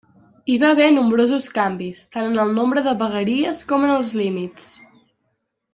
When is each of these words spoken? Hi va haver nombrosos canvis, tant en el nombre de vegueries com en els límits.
Hi 0.51 0.53
va 0.61 0.69
haver 0.75 0.87
nombrosos 0.95 1.49
canvis, 1.57 2.01
tant 2.17 2.31
en 2.31 2.41
el 2.45 2.55
nombre 2.57 2.85
de 2.89 2.97
vegueries 3.05 3.65
com 3.73 3.87
en 3.91 3.95
els 3.99 4.15
límits. 4.23 4.67